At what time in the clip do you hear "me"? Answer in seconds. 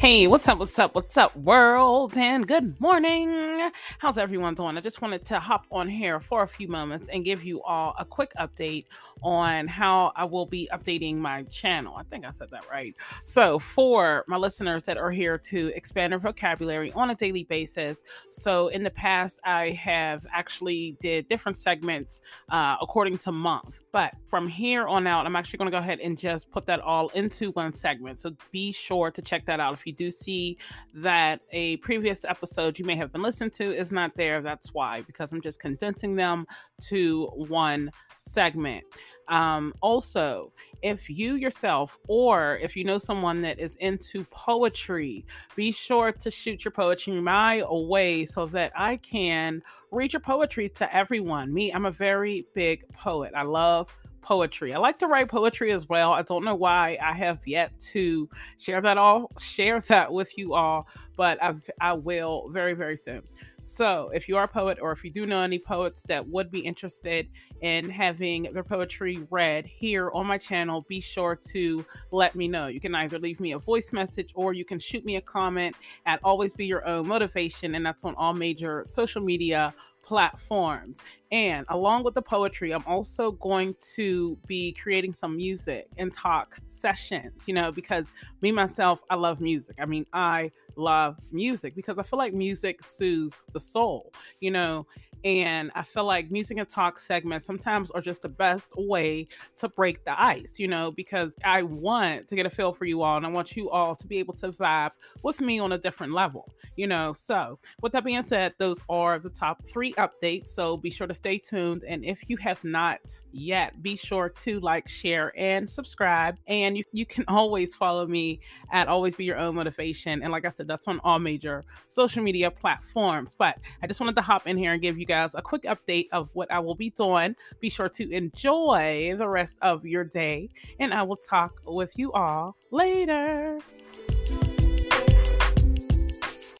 51.54-51.72, 72.34-72.48, 73.38-73.52, 75.04-75.16, 88.42-88.50, 105.40-105.58, 118.06-118.40